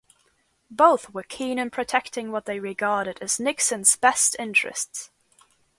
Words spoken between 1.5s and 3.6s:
in protecting what they regarded as